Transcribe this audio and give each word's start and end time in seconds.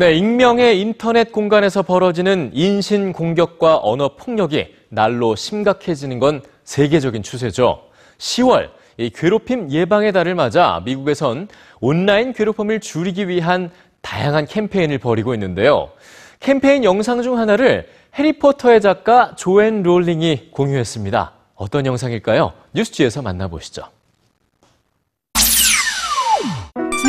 네, 0.00 0.14
익명의 0.14 0.80
인터넷 0.80 1.30
공간에서 1.30 1.82
벌어지는 1.82 2.52
인신 2.54 3.12
공격과 3.12 3.80
언어 3.82 4.16
폭력이 4.16 4.74
날로 4.88 5.36
심각해지는 5.36 6.18
건 6.18 6.40
세계적인 6.64 7.22
추세죠. 7.22 7.82
10월 8.16 8.70
이 8.96 9.10
괴롭힘 9.10 9.70
예방의 9.70 10.12
달을 10.12 10.34
맞아 10.34 10.80
미국에선 10.86 11.48
온라인 11.80 12.32
괴롭힘을 12.32 12.80
줄이기 12.80 13.28
위한 13.28 13.70
다양한 14.00 14.46
캠페인을 14.46 14.96
벌이고 14.96 15.34
있는데요. 15.34 15.90
캠페인 16.38 16.82
영상 16.82 17.20
중 17.20 17.36
하나를 17.36 17.86
해리포터의 18.18 18.80
작가 18.80 19.34
조앤 19.36 19.82
롤링이 19.82 20.52
공유했습니다. 20.52 21.32
어떤 21.56 21.84
영상일까요? 21.84 22.54
뉴스지에서 22.72 23.20
만나보시죠. 23.20 23.82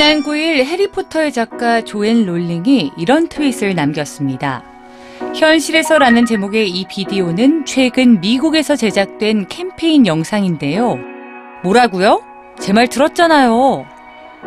지난 0.01 0.23
9일 0.23 0.65
해리포터의 0.65 1.31
작가 1.31 1.81
조앤 1.81 2.25
롤링이 2.25 2.93
이런 2.97 3.27
트윗을 3.27 3.75
남겼습니다. 3.75 4.63
현실에서라는 5.35 6.25
제목의 6.25 6.71
이 6.71 6.87
비디오는 6.89 7.65
최근 7.67 8.19
미국에서 8.19 8.75
제작된 8.75 9.45
캠페인 9.47 10.07
영상인데요. 10.07 10.97
뭐라고요? 11.61 12.23
제 12.59 12.73
말 12.73 12.87
들었잖아요. 12.87 13.85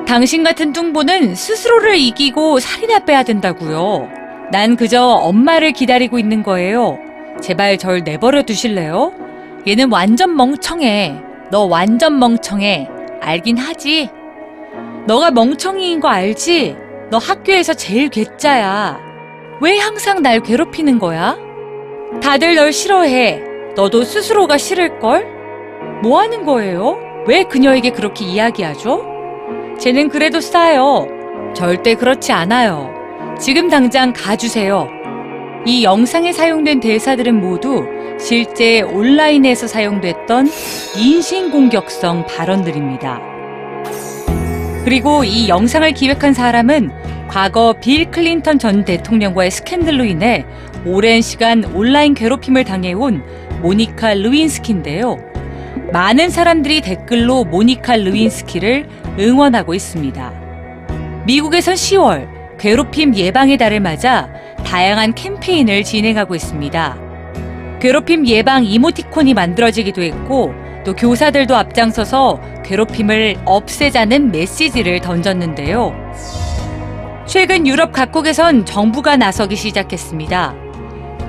당신 0.08 0.42
같은 0.42 0.72
뚱보는 0.72 1.36
스스로를 1.36 1.98
이기고 1.98 2.58
살이나 2.58 3.04
빼야 3.04 3.22
된다고요. 3.22 4.08
난 4.50 4.74
그저 4.74 5.04
엄마를 5.04 5.70
기다리고 5.70 6.18
있는 6.18 6.42
거예요. 6.42 6.98
제발 7.40 7.78
절 7.78 8.02
내버려 8.02 8.42
두실래요? 8.42 9.12
얘는 9.68 9.92
완전 9.92 10.34
멍청해. 10.34 11.14
너 11.52 11.66
완전 11.66 12.18
멍청해. 12.18 12.88
알긴 13.20 13.56
하지. 13.56 14.10
너가 15.06 15.30
멍청이인 15.30 16.00
거 16.00 16.08
알지? 16.08 16.76
너 17.10 17.18
학교에서 17.18 17.74
제일 17.74 18.08
괴짜야. 18.08 18.98
왜 19.60 19.78
항상 19.78 20.22
날 20.22 20.40
괴롭히는 20.40 20.98
거야? 20.98 21.36
다들 22.22 22.54
널 22.54 22.72
싫어해. 22.72 23.42
너도 23.76 24.02
스스로가 24.02 24.56
싫을걸? 24.56 25.26
뭐 26.02 26.20
하는 26.20 26.44
거예요? 26.44 26.98
왜 27.26 27.44
그녀에게 27.44 27.90
그렇게 27.90 28.24
이야기하죠? 28.24 29.04
쟤는 29.78 30.08
그래도 30.08 30.40
싸요. 30.40 31.06
절대 31.54 31.94
그렇지 31.94 32.32
않아요. 32.32 32.90
지금 33.38 33.68
당장 33.68 34.12
가주세요. 34.14 34.88
이 35.66 35.84
영상에 35.84 36.32
사용된 36.32 36.80
대사들은 36.80 37.40
모두 37.40 37.84
실제 38.18 38.80
온라인에서 38.80 39.66
사용됐던 39.66 40.48
인신공격성 40.96 42.26
발언들입니다. 42.26 43.33
그리고 44.84 45.24
이 45.24 45.48
영상을 45.48 45.90
기획한 45.92 46.34
사람은 46.34 46.90
과거 47.28 47.74
빌 47.80 48.10
클린턴 48.10 48.58
전 48.58 48.84
대통령과의 48.84 49.50
스캔들로 49.50 50.04
인해 50.04 50.44
오랜 50.84 51.22
시간 51.22 51.64
온라인 51.64 52.12
괴롭힘을 52.12 52.64
당해온 52.64 53.22
모니카 53.62 54.12
루인스키인데요. 54.14 55.16
많은 55.90 56.28
사람들이 56.28 56.82
댓글로 56.82 57.44
모니카 57.44 57.96
루인스키를 57.96 58.86
응원하고 59.18 59.72
있습니다. 59.72 61.24
미국에선 61.26 61.74
10월 61.74 62.28
괴롭힘 62.58 63.16
예방의 63.16 63.56
달을 63.56 63.80
맞아 63.80 64.28
다양한 64.66 65.14
캠페인을 65.14 65.82
진행하고 65.82 66.34
있습니다. 66.34 66.98
괴롭힘 67.80 68.26
예방 68.26 68.64
이모티콘이 68.64 69.32
만들어지기도 69.32 70.02
했고 70.02 70.54
또 70.84 70.94
교사들도 70.94 71.56
앞장서서 71.56 72.40
괴롭힘을 72.64 73.36
없애자는 73.44 74.30
메시지를 74.30 75.00
던졌는데요. 75.00 75.94
최근 77.26 77.66
유럽 77.66 77.92
각국에선 77.92 78.66
정부가 78.66 79.16
나서기 79.16 79.56
시작했습니다. 79.56 80.54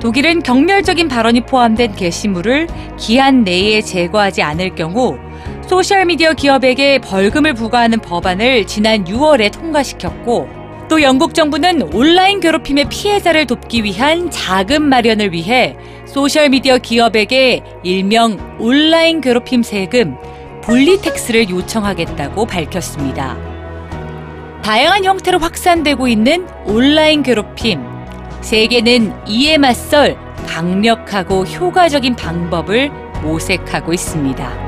독일은 0.00 0.42
경멸적인 0.42 1.08
발언이 1.08 1.46
포함된 1.46 1.94
게시물을 1.94 2.66
기한 2.98 3.44
내에 3.44 3.80
제거하지 3.80 4.42
않을 4.42 4.74
경우 4.74 5.18
소셜미디어 5.66 6.34
기업에게 6.34 6.98
벌금을 6.98 7.54
부과하는 7.54 7.98
법안을 8.00 8.66
지난 8.66 9.04
6월에 9.04 9.50
통과시켰고 9.52 10.65
또 10.88 11.02
영국 11.02 11.34
정부는 11.34 11.94
온라인 11.94 12.38
괴롭힘의 12.40 12.88
피해자를 12.88 13.46
돕기 13.46 13.82
위한 13.82 14.30
자금 14.30 14.82
마련을 14.84 15.32
위해 15.32 15.76
소셜미디어 16.06 16.78
기업에게 16.78 17.62
일명 17.82 18.38
온라인 18.60 19.20
괴롭힘 19.20 19.62
세금 19.62 20.16
분리택스를 20.62 21.50
요청하겠다고 21.50 22.46
밝혔습니다. 22.46 23.36
다양한 24.62 25.04
형태로 25.04 25.38
확산되고 25.38 26.08
있는 26.08 26.46
온라인 26.64 27.22
괴롭힘. 27.22 27.80
세계는 28.40 29.12
이에 29.26 29.58
맞설 29.58 30.16
강력하고 30.46 31.44
효과적인 31.44 32.16
방법을 32.16 32.90
모색하고 33.22 33.92
있습니다. 33.92 34.65